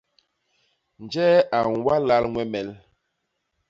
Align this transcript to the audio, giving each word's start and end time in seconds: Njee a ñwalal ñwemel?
Njee 1.03 1.37
a 1.57 1.59
ñwalal 1.73 2.23
ñwemel? 2.33 2.69